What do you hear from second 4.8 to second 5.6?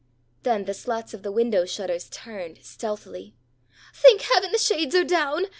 are down!"